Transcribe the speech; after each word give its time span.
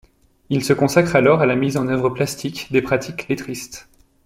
Il 0.49 0.63
se 0.63 0.73
consacre 0.73 1.15
alors 1.15 1.41
à 1.41 1.45
la 1.45 1.55
mise 1.55 1.77
en 1.77 1.87
œuvre 1.87 2.09
plastique 2.09 2.71
des 2.71 2.81
pratiques 2.81 3.27
lettristes. 3.27 3.87